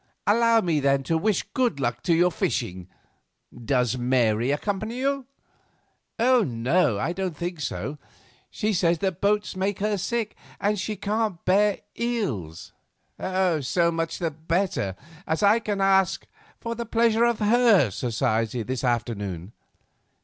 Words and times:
Allow 0.25 0.61
me 0.61 0.79
then 0.79 1.03
to 1.03 1.15
wish 1.15 1.43
good 1.53 1.79
luck 1.79 2.01
to 2.05 2.15
your 2.15 2.31
fishing. 2.31 2.87
Does 3.53 3.99
Mary 3.99 4.49
accompany 4.49 4.97
you?" 4.97 5.27
"No, 6.19 6.97
I 6.97 7.13
think 7.13 7.61
not; 7.71 7.97
she 8.49 8.73
says 8.73 8.97
the 8.97 9.11
boat 9.11 9.55
makes 9.55 9.79
her 9.79 9.99
sick, 9.99 10.35
and 10.59 10.79
she 10.79 10.95
can't 10.95 11.45
bear 11.45 11.81
eels." 11.99 12.73
"So 13.21 13.91
much 13.91 14.17
the 14.17 14.31
better, 14.31 14.95
as 15.27 15.43
I 15.43 15.59
can 15.59 15.79
ask 15.79 16.25
for 16.59 16.73
the 16.73 16.87
pleasure 16.87 17.25
of 17.25 17.37
her 17.37 17.91
society 17.91 18.63
this 18.63 18.83
afternoon." 18.83 19.53